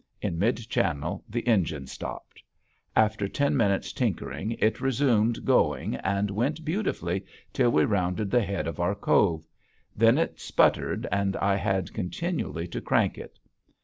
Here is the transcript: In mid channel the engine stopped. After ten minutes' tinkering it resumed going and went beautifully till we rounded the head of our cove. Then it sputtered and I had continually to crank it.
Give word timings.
In 0.19 0.39
mid 0.39 0.67
channel 0.67 1.23
the 1.29 1.47
engine 1.47 1.85
stopped. 1.85 2.41
After 2.95 3.27
ten 3.27 3.55
minutes' 3.55 3.93
tinkering 3.93 4.53
it 4.53 4.81
resumed 4.81 5.45
going 5.45 5.93
and 5.97 6.31
went 6.31 6.65
beautifully 6.65 7.23
till 7.53 7.69
we 7.71 7.85
rounded 7.85 8.31
the 8.31 8.41
head 8.41 8.65
of 8.65 8.79
our 8.79 8.95
cove. 8.95 9.45
Then 9.95 10.17
it 10.17 10.39
sputtered 10.39 11.05
and 11.11 11.37
I 11.37 11.53
had 11.55 11.93
continually 11.93 12.67
to 12.69 12.81
crank 12.81 13.19
it. 13.19 13.37